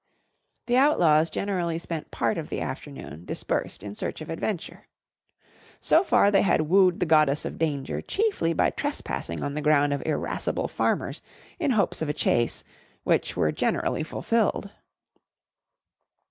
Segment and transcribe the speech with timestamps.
[0.65, 4.87] The Outlaws generally spent part of the afternoon dispersed in search of adventure.
[5.79, 9.93] So far they had wooed the Goddess of Danger chiefly by trespassing on the ground
[9.93, 11.21] of irascible farmers
[11.59, 12.63] in hopes of a chase
[13.03, 14.71] which were generally fulfilled.